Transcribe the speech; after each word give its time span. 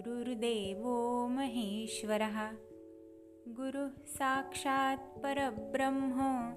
गुरुर्देवो 0.00 1.26
महेश्वरः। 1.26 2.48
गुरुः 3.48 3.88
साक्षात् 4.06 5.22
परब्रह्म। 5.22 6.50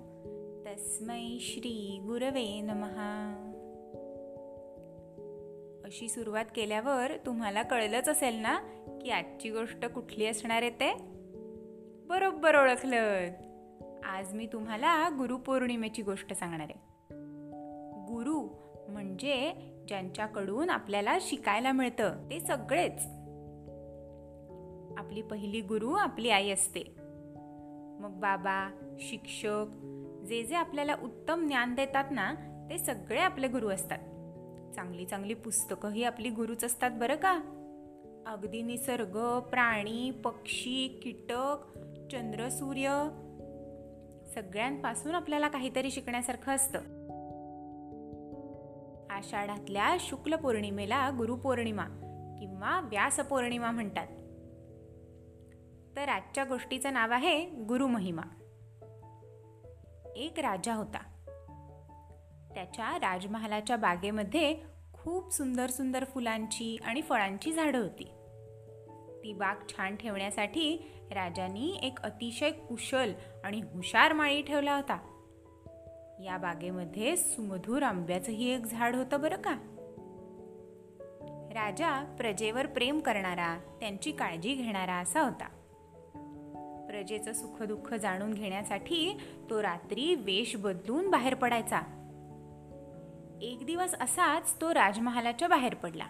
तस्मै 0.66 1.38
श्री 1.42 2.00
गुरवे 2.04 2.62
नमः। 2.62 3.00
अशी 5.86 6.10
सुरुवात 6.10 6.46
केल्यावर 6.56 7.12
तुम्हाला 7.26 7.62
कळलंच 7.62 8.10
असेल 8.10 8.36
ना 8.36 8.60
की 9.02 9.10
आजची 9.10 9.50
गोष्ट 9.50 9.86
कुठली 9.86 10.26
असणार 10.26 10.62
आहे 10.62 10.72
ते? 10.72 10.94
बरोबर 12.08 12.56
ओळखलं. 12.56 13.28
आज 14.04 14.34
मी 14.34 14.48
तुम्हाला 14.48 15.10
गुरुपौर्णिमेची 15.10 16.02
गोष्ट 16.02 16.34
सांगणार 16.34 16.68
आहे. 16.70 16.80
गुरु 18.14 18.40
म्हणजे 18.90 19.54
ज्यांच्याकडून 19.88 20.70
आपल्याला 20.70 21.18
शिकायला 21.22 21.72
मिळतं 21.72 22.30
ते 22.30 22.40
सगळेच. 22.40 23.23
आपली 25.04 25.22
पहिली 25.22 25.62
गुरु 25.62 25.94
आपली 25.94 26.30
आई 26.30 26.50
असते. 26.50 26.96
मग 28.00 28.12
बाबा 28.12 28.72
शिक्षक 29.00 29.66
जे 30.26 30.44
जे 30.44 30.56
आपल्याला 30.56 30.96
उत्तम 31.04 31.48
ज्ञान 31.48 31.76
देतात 31.76 32.04
ना 32.12 32.34
ते 32.70 32.78
सगळे 32.78 33.20
आपले 33.20 33.48
गुरु 33.48 33.70
असतात. 33.70 33.98
चांगली 34.76 35.06
चांगली 35.06 35.34
पुस्तकंही 35.34 36.04
आपली 36.04 36.30
गुरुच 36.30 36.64
असतात 36.64 36.92
बरं 36.92 37.16
का? 37.16 37.34
अगदी 38.28 38.62
निसर्ग 38.62 39.40
प्राणी 39.40 40.12
पक्षी 40.12 41.00
कीटक 41.04 41.58
चंद्र 42.12 42.50
सूर्य 42.50 43.10
सगळ्यांपासून 44.36 45.16
आपल्याला 45.16 45.48
काहीतरी 45.48 45.92
शिकण्यासारखं 45.92 46.56
असतं. 46.56 46.80
आषाढातल्या 49.10 49.98
शुक्ल 50.00 50.36
पौर्णिमेला 50.36 51.10
गुरुपौर्णिमा 51.10 51.86
किंवा 52.40 52.82
व्यासपौर्णिमा 52.84 53.72
म्हणतात. 53.72 54.08
तर 55.96 56.10
आजच्या 56.10 56.44
गोष्टीचं 56.44 56.94
नाव 56.94 57.12
आहे 57.12 57.46
गुरुमहिमा 57.50 58.22
एक 60.16 60.40
राजा 60.40 60.74
होता. 60.74 61.00
त्याच्या 62.54 62.98
राजमहालाच्या 62.98 63.78
बागेमध्ये 63.78 64.58
खूप 64.94 65.34
सुंदर 65.34 65.70
सुंदर 65.70 66.04
फुलांची 66.04 66.78
आणि 66.84 67.02
फळांची 67.02 67.52
झाडं 67.52 67.82
होती. 67.82 68.04
ती 69.24 69.34
बाग 69.34 69.56
छान 69.70 69.96
ठेवण्यासाठी 69.96 70.92
राजांनी 71.12 71.80
एक 71.84 72.00
अतिशय 72.00 72.52
कुशल 72.52 73.14
आणि 73.44 73.62
हुशार 73.62 74.14
माळी 74.14 74.42
ठेवला 74.42 74.76
होता. 74.76 75.10
या 76.24 76.38
बागेमध्ये 76.38 77.18
सुमधूर 77.18 77.84
आंब्याचंही 77.84 78.50
एक 78.50 78.66
झाड 78.66 78.96
होतं 78.96 79.22
बरं 79.22 79.36
का? 79.36 79.56
राजा 81.54 82.16
प्रजेवर 82.18 82.66
प्रेम 82.66 83.00
करणारा 83.00 83.58
त्यांची 83.80 84.12
काळजी 84.12 84.54
घेणारा 84.54 84.96
असा 84.96 85.22
होता. 85.22 85.63
प्रजेचं 86.94 87.34
सुखदुःख 87.34 87.94
जाणून 87.94 88.34
घेण्यासाठी 88.34 89.18
तो 89.50 89.62
रात्री 89.62 90.16
वेश 90.16 90.56
बदलून 90.56 91.10
बाहेर 91.10 91.34
पडायचा. 91.34 91.80
एक 93.42 93.66
दिवस 93.66 93.96
असाच 94.02 94.62
तो 94.62 94.74
राजमहालाच्या 94.74 95.48
बाहेर 95.48 95.76
पडला 95.76 96.06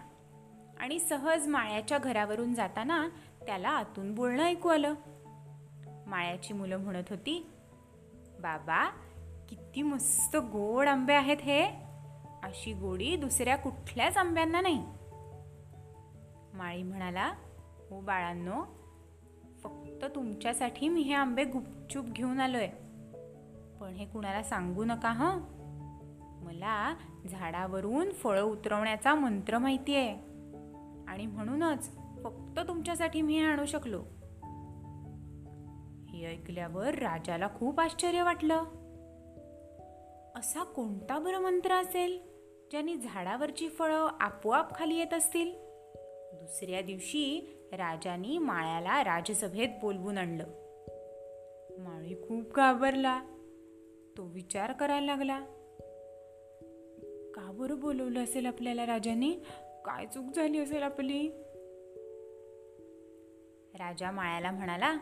आणि 0.80 0.98
सहज 0.98 1.48
माळ्याच्या 1.48 1.98
घरावरून 1.98 2.54
जाताना 2.54 3.08
त्याला 3.46 3.68
आतून 3.68 4.14
बोलणं 4.14 4.42
ऐकू 4.42 4.68
आलं. 4.68 4.94
माळ्याची 6.06 6.54
मुलं 6.54 6.76
म्हणत 6.76 7.10
होती 7.10 7.46
बाबा 8.40 8.84
किती 9.48 9.82
मस्त 9.82 10.36
गोड 10.36 10.88
आंबे 10.88 11.14
आहेत 11.14 11.40
हे. 11.40 11.66
अशी 12.42 12.72
गोडी 12.72 13.16
दुसऱ्या 13.16 13.56
कुठल्याच 13.56 14.16
आंब्यांना 14.16 14.60
नाही. 14.60 14.84
माळी 16.54 16.82
म्हणाला 16.82 17.32
हो 17.90 18.00
बाळांनो 18.00 18.83
फक्त 20.04 20.14
तुमच्यासाठी 20.14 20.88
मी 20.88 21.00
हे 21.00 21.14
आंबे 21.14 21.44
गुपचूप 21.44 22.04
घेऊन 22.04 22.40
आलोय. 22.40 22.66
पण 23.80 23.94
हे 23.98 24.06
कुणाला 24.06 24.42
सांगू 24.42 24.84
नका 24.84 25.08
हं? 25.10 25.40
मला 26.44 26.94
झाडावरून 27.30 28.12
फळं 28.12 28.42
उतरवण्याचा 28.42 29.14
मंत्र 29.14 29.58
माहिती 29.58 29.94
आहे 29.94 30.10
आणि 31.08 31.26
म्हणूनच 31.26 31.90
फक्त 32.24 32.60
तुमच्यासाठी 32.68 33.22
मी 33.22 33.38
हे 33.38 33.44
आणू 33.44 33.64
शकलो. 33.64 33.98
हे 36.08 36.26
ऐकल्यावर 36.26 36.94
राजाला 36.94 37.48
खूप 37.48 37.80
आश्चर्य 37.80 38.22
वाटलं. 38.22 38.62
असा 40.36 40.64
कोणता 40.64 41.18
बरं 41.18 41.40
मंत्र 41.40 41.72
असेल 41.72 42.22
ज्याने 42.70 42.96
झाडावरची 42.96 43.68
फळं 43.68 44.08
आपोआप 44.20 44.74
खाली 44.74 44.96
येत 44.96 45.14
असतील? 45.14 45.52
दुसऱ्या 46.34 46.82
दिवशी 46.82 47.53
राजानी 47.76 48.38
माळ्याला 48.38 49.04
राजसभेत 49.04 49.68
बोलवून 49.80 50.18
आणलं. 50.18 50.44
माळी 51.78 52.14
खूप 52.14 52.54
घाबरला. 52.54 53.22
तो 54.16 54.22
विचार 54.22 54.72
करायला 54.72 55.06
लागला. 55.06 55.40
का 57.34 57.50
बरं 57.54 57.80
बोलवलं 57.80 58.24
असेल 58.24 58.46
आपल्याला 58.46 58.86
राजाने? 58.86 59.30
काय 59.84 60.06
चूक 60.06 60.24
झाली 60.36 60.58
असेल 60.58 60.82
आपली? 60.82 61.28
राजा 63.74 64.10
माळ्याला 64.10 64.50
म्हणाला 64.50 64.94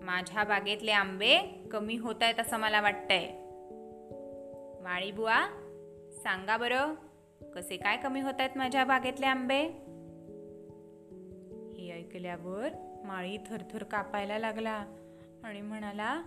माझ्या 0.00 0.44
बागेतले 0.44 0.90
आंबे 0.90 1.38
कमी 1.72 1.96
होत 1.96 2.14
आहेत 2.20 2.40
असं 2.40 2.56
मला 2.56 2.80
वाटतंय. 2.80 3.26
माळी 4.82 5.12
बुवा 5.12 5.46
सांगा 6.12 6.56
बरं 6.56 6.94
कसे 7.54 7.76
काय 7.76 7.96
कमी 7.96 8.20
होत 8.20 8.34
आहेत 8.38 8.50
माझ्या 8.56 8.84
बागेतले 8.84 9.26
आंबे? 9.26 9.85
केल्यावर 12.16 12.68
माळी 13.04 13.36
थरथर 13.46 13.82
कापायला 13.82 14.38
लागला 14.38 14.84
आणि 15.44 15.60
म्हणाला 15.60 16.22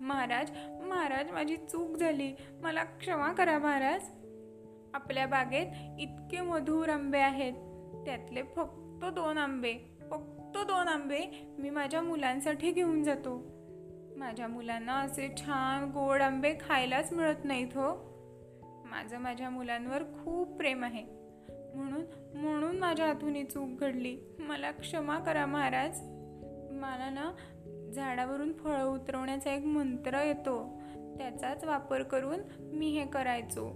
महाराज 0.00 0.50
महाराज 0.82 1.30
माझी 1.30 1.56
चूक 1.56 1.96
झाली. 1.96 2.32
मला 2.60 2.84
क्षमा 2.84 3.32
करा 3.32 3.58
महाराज. 3.58 4.02
आपल्या 4.94 5.26
बागेत 5.26 5.66
इतके 6.00 6.40
मधुर 6.40 6.88
आंबे 6.88 7.18
आहेत. 7.18 7.52
त्यातले 8.04 8.42
फक्त 8.42 9.04
दोन 9.04 9.38
आंबे 9.38 9.72
फक्त 10.10 10.58
दोन 10.58 10.88
आंबे 10.88 11.20
मी 11.58 11.70
माझ्या 11.70 12.02
मुलांसाठी 12.02 12.72
घेऊन 12.72 13.02
जातो. 13.02 13.36
माझ्या 14.16 14.48
मुलांना 14.48 14.98
असे 14.98 15.28
छान 15.36 15.90
गोड 15.90 16.22
आंबे 16.22 16.54
खायलाच 16.60 17.12
मिळत 17.12 17.44
नाहीत 17.44 17.76
हो. 17.76 17.88
माझं 18.86 19.18
माझ्या 19.18 19.50
मुलांवर 19.50 20.02
खूप 20.02 20.56
प्रेम 20.56 20.84
आहे. 20.84 21.21
म्हणून 21.74 22.04
म्हणून 22.34 22.78
माझ्या 22.78 23.06
हातून 23.06 23.34
ही 23.34 23.44
चूक 23.44 23.80
घडली. 23.80 24.18
मला 24.38 24.70
क्षमा 24.70 25.18
करा 25.18 25.46
महाराज. 25.46 26.00
मला 26.72 27.10
ना 27.10 27.32
झाडावरून 27.92 28.52
फळं 28.52 28.84
उतरवण्याचा 28.84 29.54
एक 29.54 29.64
मंत्र 29.64 30.22
येतो. 30.22 30.80
त्याचाच 31.18 31.64
वापर 31.64 32.02
करून 32.02 32.40
मी 32.60 32.98
हे 32.98 33.06
करायचो. 33.06 33.68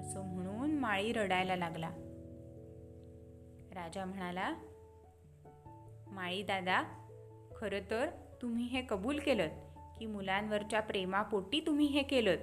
असं 0.00 0.22
म्हणून 0.34 0.74
माळी 0.74 1.12
रडायला 1.12 1.56
लागला. 1.56 1.90
राजा 3.74 4.04
म्हणाला 4.04 4.54
माळी 6.06 6.42
दादा 6.42 6.82
खरं 7.56 7.90
तर 7.90 8.06
तुम्ही 8.42 8.64
हे 8.64 8.82
कबूल 8.88 9.18
केलं 9.18 9.48
की 9.98 10.06
मुलांवरच्या 10.06 10.80
प्रेमापोटी 10.80 11.60
तुम्ही 11.60 11.86
हे 11.86 12.02
केलं 12.02 12.36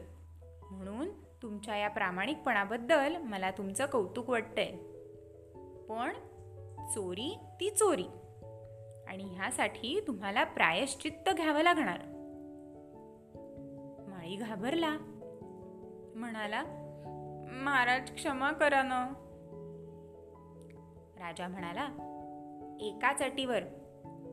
म्हणून 0.72 1.10
तुमच्या 1.44 1.76
या 1.76 1.90
प्रामाणिकपणाबद्दल 1.90 3.18
मला 3.18 3.52
तुमचं 3.52 3.86
कौतुक 3.86 4.30
वाटतंय. 4.30 4.72
पण 5.90 6.14
चोरी 6.88 7.38
ती 7.60 7.70
चोरी. 7.70 8.06
आणि 9.08 9.24
ह्यासाठी 9.24 10.04
तुम्हाला 10.08 10.44
प्रायश्चित्त 10.44 11.30
घ्यावं 11.30 11.62
लागणार. 11.62 11.98
माळी 14.08 14.36
घाबरला. 14.36 14.98
म्हणाला 16.16 16.64
महाराज 17.64 18.12
क्षमा 18.12 18.52
करा 18.52 18.84
ना. 18.84 19.10
राजा 21.20 21.48
म्हणाला 21.48 21.86
एकाच 22.82 23.22
अटीवर 23.22 23.60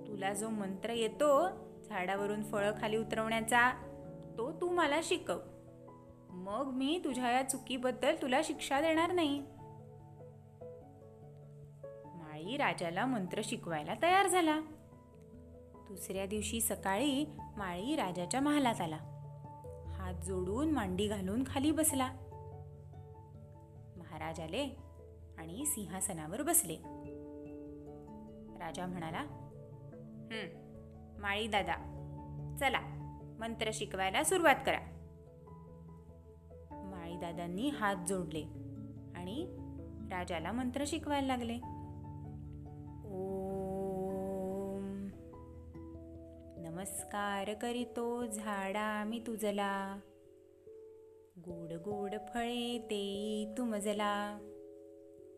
तुला 0.06 0.32
जो 0.32 0.48
मंत्र 0.48 0.90
येतो 0.90 1.48
झाडावरून 1.84 2.42
फळं 2.42 2.72
खाली 2.80 2.96
उतरवण्याचा 2.96 3.70
तो 4.38 4.52
तू 4.52 4.70
मला 4.70 5.00
शिकव. 5.02 5.38
मग 6.32 6.70
मी 6.74 7.00
तुझ्या 7.04 7.30
या 7.30 7.42
चुकीबद्दल 7.42 8.14
तुला 8.22 8.40
शिक्षा 8.44 8.80
देणार 8.80 9.12
नाही. 9.12 9.38
माळी 12.14 12.56
राजाला 12.56 13.06
मंत्र 13.06 13.40
शिकवायला 13.44 13.94
तयार 14.02 14.26
झाला. 14.26 14.60
दुसऱ्या 15.88 16.26
दिवशी 16.26 16.60
सकाळी 16.60 17.24
माळी 17.56 17.96
राजाच्या 17.96 18.40
महालात 18.40 18.80
आला. 18.80 18.98
हात 19.94 20.14
जोडून 20.14 20.70
मांडी 20.70 21.08
घालून 21.08 21.44
खाली 21.46 21.70
बसला. 21.70 22.12
महाराज 23.96 24.40
आले 24.40 24.76
आणि 25.38 25.66
सिंहासनावर 25.66 26.42
बसले. 26.42 26.76
राजा 28.60 28.86
म्हणाला 28.86 29.24
माळी 31.18 31.46
दादा 31.46 31.76
चला 32.60 32.80
मंत्र 33.40 33.70
शिकवायला 33.74 34.24
सुरुवात 34.24 34.54
करा. 34.66 34.99
माळीदादांनी 37.20 37.68
हात 37.68 37.96
जोडले 38.08 38.42
आणि 39.16 39.46
राजाला 40.10 40.52
मंत्र 40.52 40.84
शिकवायला 40.86 41.26
लागले. 41.26 41.54
ओम 43.10 45.08
नमस्कार 46.56 47.54
करीतो 47.54 48.26
झाडा 48.26 49.04
मी 49.04 49.18
तुझला. 49.26 49.98
गोड 51.38 51.72
गोड 51.72 52.14
फळे 52.34 52.78
देई 52.78 53.46
तुमजला. 53.58 54.38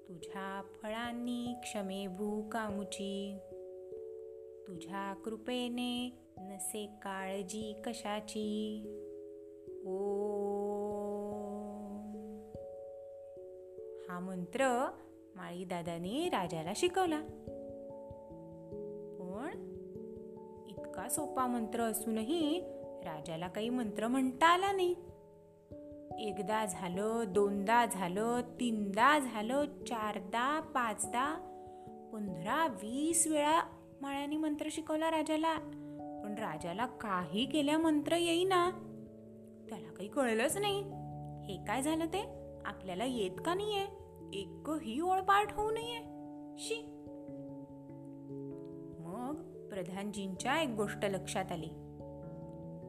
तुझ्या 0.09 0.63
फळांनी 0.83 1.55
क्षमे 1.63 2.07
भूकामुची 2.07 3.39
तुझ्या 4.67 5.15
कृपेने 5.25 6.13
नसे 6.39 6.87
काळजी 7.03 7.73
कशाची? 7.85 8.49
ओ 9.85 10.22
हा 14.13 14.19
मंत्र 14.19 14.91
माळीदादाने 15.37 16.29
राजाला 16.29 16.73
शिकवला. 16.77 17.21
पण 19.21 19.51
इतका 20.69 21.09
सोपा 21.09 21.47
मंत्र 21.47 21.81
असूनही 21.81 22.61
राजाला 23.05 23.49
काही 23.49 23.69
मंत्र 23.69 24.07
म्हणता 24.09 24.47
आला 24.47 24.73
नाही. 24.73 24.95
एकदा 26.29 26.67
झालं 26.67 27.25
दोनदा 27.29 27.87
झालं 27.87 28.41
तीनदा 28.41 29.19
झालं 29.19 29.65
चारदा 29.65 30.61
पाचदा 30.61 31.35
पंधरा 32.13 32.67
वीस 32.67 33.27
वेळा 33.27 33.63
माळ्याने 34.01 34.37
मंत्र 34.37 34.69
शिकवला 34.71 35.11
राजाला. 35.11 35.59
पण 36.25 36.35
राजाला 36.39 36.87
काही 36.87 37.45
केल्या 37.45 37.79
मंत्र 37.79 38.17
येईना. 38.17 38.71
त्याला 39.69 39.89
काही 39.89 40.09
कळलंच 40.09 40.57
नाही. 40.57 40.83
हे 41.45 41.65
काय 41.65 41.83
झालं 41.83 42.07
ते? 42.07 42.43
आपल्याला 42.65 43.05
येत 43.05 43.41
का 43.47 43.55
नाहीये? 43.55 44.02
एकही 44.33 45.01
ओळ 45.01 45.21
पाठ 45.21 45.57
होऊ 45.57 45.71
नये. 45.71 45.99
शी. 46.59 46.87
मग 48.99 49.35
प्रधानजींच्या 49.69 50.63
एक 50.63 50.69
गोष्ट 50.69 51.05
लक्षात 51.05 51.53
आली. 51.53 51.69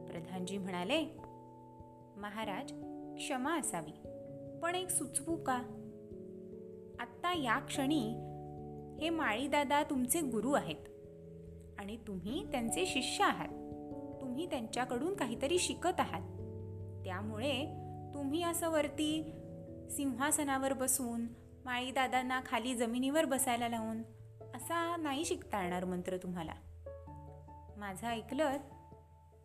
प्रधानजी 0.06 0.58
म्हणाले 0.58 1.18
महाराज 2.16 2.72
क्षमा 3.16 3.58
असावी 3.58 3.92
पण 4.62 4.74
एक 4.74 4.90
सुचवू 4.90 5.36
का? 5.36 5.62
आत्ता 7.00 7.38
या 7.38 7.58
क्षणी 7.58 8.08
हे 9.00 9.10
माळीदादा 9.10 9.82
तुमचे 9.82 10.20
गुरु 10.20 10.52
आहेत 10.52 10.88
आणि 11.78 11.96
तुम्ही 11.96 12.50
त्यांचे 12.50 12.86
शिष्य 12.86 13.24
आहात. 13.24 13.48
तुम्ही 14.20 14.46
त्यांच्याकडून 14.46 15.14
काहीतरी 15.14 15.58
शिकत 15.58 16.00
आहात. 16.00 16.22
त्यामुळे 17.04 17.66
तुम्ही 18.14 18.42
असं 18.42 18.70
वरती 18.70 19.32
सिंहासनावर 19.90 20.72
बसून 20.72 21.26
माळीदादांना 21.64 22.40
खाली 22.46 22.74
जमिनीवर 22.74 23.24
बसायला 23.24 23.68
लावून 23.68 24.02
असा 24.54 24.96
नाही 24.96 25.24
शिकता 25.24 25.62
येणार 25.62 25.84
मंत्र 25.84 26.16
तुम्हाला. 26.16 26.52
माझं 27.76 28.06
ऐकलं 28.06 28.56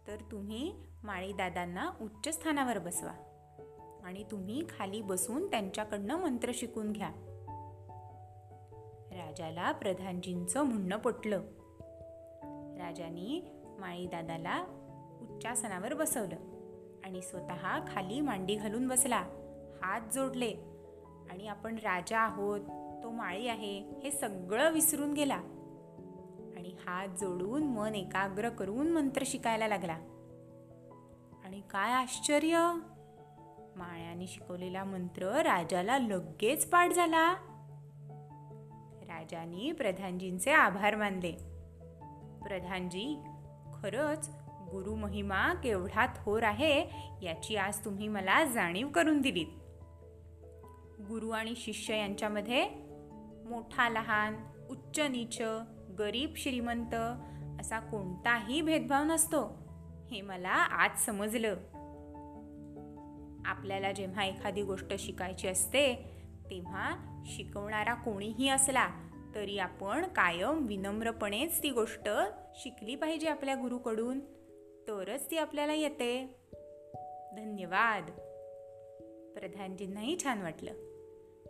तर 0.08 0.16
तुम्ही 0.32 0.74
माळीदादांना 1.04 1.92
उच्च 2.02 2.34
स्थानावर 2.34 2.80
बसवा 2.80 3.12
आणि 4.04 4.24
तुम्ही 4.32 4.64
खाली 4.80 5.02
बसून 5.02 5.48
त्यांच्याकडनं 5.48 6.18
मंत्र 6.18 6.52
शिकून 6.54 6.92
घ्या. 6.92 7.10
राजाला 9.12 9.72
प्रधानजींचं 9.72 10.64
म्हणणं 10.64 10.98
पटलं. 10.98 11.38
राजानी 12.80 13.52
माळीदादाला 13.80 14.64
उच्चासनावर 15.22 15.94
बसवलं 15.94 16.36
आणि 17.04 17.22
स्वतः 17.22 17.86
खाली 17.88 18.22
मांडी 18.22 18.56
घालून 18.56 18.88
बसला. 18.88 19.28
हात 19.84 20.02
जोडले. 20.14 20.54
आणि 21.30 21.48
आपण 21.48 21.76
राजा 21.76 22.20
आहोत 22.20 22.60
तो 23.04 23.12
माळी 23.12 23.48
आहे 23.48 24.00
हे 24.04 24.12
सगळं 24.12 24.72
विसरून 24.72 25.14
गेला. 25.14 25.36
आणि 26.56 26.76
हात 26.88 27.08
जोडून 27.08 27.64
मन 27.64 27.96
एकाग्र 27.96 28.50
करून 28.50 28.92
मंत्र 28.92 29.24
शिकायला 29.26 29.68
लागला. 29.68 29.98
आणि 31.46 31.62
काय 31.72 31.92
आश्चर्य! 31.92 32.74
माळ्याने 33.76 34.28
शिकवलेला 34.28 34.84
मंत्र 34.84 35.26
राजाला 35.28 35.98
लगेच 35.98 36.70
पाठ 36.70 36.92
झाला. 36.92 37.34
राजानी 39.02 39.72
प्रधानजींचे 39.72 40.52
आभार 40.52 40.96
मानले. 40.96 41.32
प्रधानजी 42.44 43.24
खरंच 43.74 44.30
गुरु 44.72 44.96
महिमा 44.96 45.54
केवढा 45.54 46.06
थोर 46.06 46.44
आहे 46.44 46.90
याची 47.22 47.56
आज 47.56 47.86
तुम्ही 47.86 48.08
मला 48.08 48.46
जाणीव 48.46 48.88
करून 48.88 49.22
दिलीत. 49.22 49.48
गुरु 51.08 51.30
आणि 51.30 51.54
शिष्य 51.56 51.98
यांच्यामध्ये 51.98 52.70
मोठा 53.46 53.90
लहान 53.90 54.36
उच्च 54.70 55.00
नीच 55.00 55.42
गरीब 56.00 56.34
श्रीमंत 56.36 56.96
असा 57.60 57.80
कोणताही 57.80 58.62
भेदभाव 58.62 59.04
नसतो. 59.04 59.58
हे 60.12 60.22
मला 60.22 60.50
आज 60.50 60.98
समजलं. 61.06 61.54
आपल्याला 63.46 63.92
जेव्हा 63.92 64.26
एखादी 64.26 64.62
गोष्ट 64.62 64.94
शिकायची 65.00 65.48
असते 65.48 65.94
तेव्हा 66.50 67.22
शिकवणारा 67.26 67.94
कोणीही 67.94 68.50
असला 68.50 68.88
तरी 69.36 69.58
आपण 69.58 70.06
कायम 70.06 70.66
विनम्रपणेच 70.66 71.64
ती 71.64 71.70
गोष्ट 71.70 72.10
शिकली 72.56 72.96
पाहिजे 72.96 73.28
आपल्या 73.28 73.56
गुरुकडून. 73.56 74.20
तरच 74.88 75.32
ती 75.32 75.38
आपल्याला 75.38 75.74
येते. 75.74 76.26
धन्यवाद. 77.38 78.06
प्रधानजींनाही 79.40 80.18
छान 80.24 80.42
वाटलं. 80.42 80.89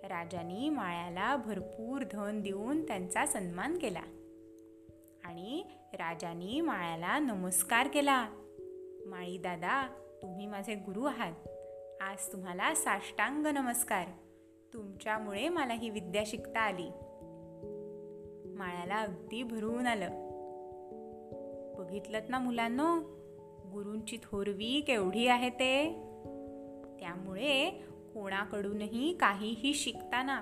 राजानी 0.03 0.69
माळ्याला 0.69 1.35
भरपूर 1.35 2.03
धन 2.11 2.41
देऊन 2.41 2.87
त्यांचा 2.87 3.25
सन्मान 3.25 3.77
केला. 3.77 4.01
आणि 5.23 5.63
राजानी 5.93 6.61
माळ्याला 6.61 7.19
नमस्कार 7.19 7.87
केला. 7.87 8.29
माळी 9.05 9.37
दादा 9.37 9.87
तुम्ही 10.21 10.45
माझे 10.45 10.75
गुरु 10.75 11.03
आहात. 11.03 11.33
आज 12.01 12.33
तुम्हाला 12.33 12.75
साष्टांग 12.75 13.47
नमस्कार. 13.47 14.05
तुमच्यामुळे 14.73 15.49
मला 15.49 15.73
ही 15.73 15.89
विद्या 15.89 16.23
शिकता 16.25 16.59
आली. 16.59 16.89
माळ्याला 18.57 18.95
अगदी 18.95 19.43
भरून 19.43 19.87
आलं. 19.87 20.09
बघितलं 21.77 22.19
ना 22.29 22.39
मुलांनो 22.39 22.99
गुरूंची 23.71 24.17
थोरवी 24.23 24.81
केवढी 24.81 25.27
आहे 25.27 25.49
ते? 25.49 25.89
त्यामुळे 26.99 27.83
कोणाकडूनही 28.13 29.17
काहीही 29.17 29.73
शिकताना 29.73 30.41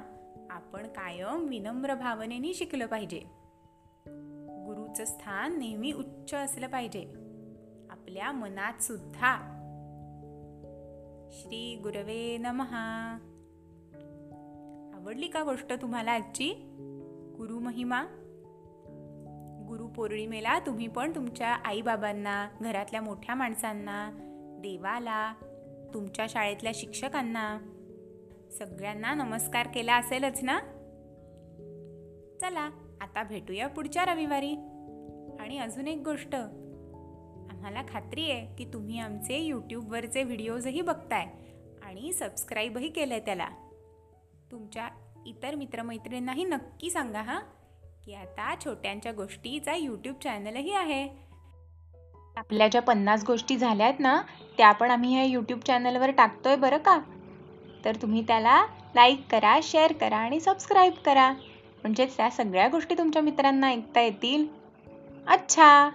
आपण 0.50 0.88
कायम 0.88 1.46
विनम्र 1.48 1.96
भावनेने 1.96 2.54
शिकलं 2.54 2.86
पाहिजे. 2.86 3.20
गुरुचं 4.66 5.06
स्थान 5.06 5.60
नेहमी 5.60 5.92
उच्च 5.92 6.34
असलं 6.34 6.68
पाहिजे. 6.68 7.02
आपल्या 7.90 8.32
मनात 8.32 8.82
सुद्धा. 8.82 9.54
श्री 11.32 11.80
गुरवे 11.84 12.38
नमहा 12.38 13.18
आवडली 14.94 15.28
का 15.28 15.44
गोष्ट 15.44 15.74
तुम्हाला 15.82 16.12
आजची? 16.12 16.54
गुरु 17.38 17.60
महिमा. 17.60 18.06
गुरुपौर्णिमेला 19.68 20.60
तुम्ही 20.60 20.88
पण 20.88 21.16
तुमच्या 21.16 21.48
आईबाबांना 21.48 22.50
घरातल्या 22.62 23.02
मोठ्या 23.02 23.36
माणसांना 23.36 24.12
देवाला 24.62 25.34
तुमच्या 25.94 26.26
शाळेतल्या 26.30 26.72
शिक्षकांना. 26.76 27.60
सगळ्यांना 28.52 29.14
नमस्कार 29.14 29.68
केला 29.68 29.96
असेलच 29.96 30.40
ना? 30.44 30.60
चला 32.42 32.70
आता 33.02 33.24
भेटूया 33.24 33.68
पुढच्या 33.68 34.06
रविवारी. 34.06 34.54
आणि 35.40 35.58
अजून 35.58 35.88
एक 35.88 36.02
गोष्ट. 36.06 36.36
आम्हाला 36.36 37.82
खात्री 37.90 38.32
आहे 38.32 38.56
की 38.56 38.66
तुम्ही 38.74 39.00
आमचे 39.00 39.38
यूट्यूबवरचे 39.38 40.24
व्हिडिओजही 40.24 40.82
बघताय 40.82 41.26
आणि 41.84 42.14
सबस्क्राईबही 42.14 42.90
केलं 42.90 43.14
आहे 43.14 43.26
त्याला. 43.26 43.48
तुमच्या 44.52 44.90
इतर 45.26 45.56
मित्रमैत्रिणींनाही 45.56 46.44
नक्की 46.44 46.90
सांगा 46.90 47.22
हां 47.22 47.42
की 48.06 48.14
आता 48.14 48.56
छोट्यांच्या 48.66 49.12
गोष्टीचा 49.12 49.76
यूट्यूब 49.76 50.16
चॅनलही 50.24 50.74
आहे. 50.74 51.28
आपल्या 52.38 52.68
ज्या 52.68 52.82
पन्नास 52.82 53.24
गोष्टी 53.28 53.58
झाल्या 53.58 53.86
आहेत 53.86 54.00
ना 54.00 54.22
त्या 54.58 54.72
पण 54.72 54.92
आम्ही 54.92 55.14
ह्या 55.14 55.24
यूट्यूब 55.24 55.60
चॅनलवर 55.60 56.12
टाकतोय 56.12 56.56
बरं 56.56 56.78
का? 56.78 57.00
तर 57.86 57.96
तुम्ही 57.96 58.22
त्याला 58.22 58.66
लाईक 58.96 59.22
करा 59.32 59.60
शेअर 59.64 59.92
करा 59.92 60.18
आणि 60.18 60.40
सबस्क्राईब 60.40 60.94
करा. 61.06 61.32
म्हणजेच 61.84 62.18
त्या 62.18 62.30
सगळ्या 62.30 62.68
गोष्टी 62.68 62.96
तुमच्या 62.98 63.22
मित्रांना 63.22 63.68
ऐकता 63.68 64.02
येतील. 64.02 64.48
अच्छा! 65.28 65.90